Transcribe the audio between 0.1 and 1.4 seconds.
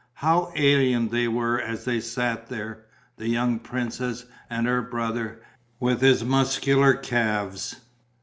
How alien they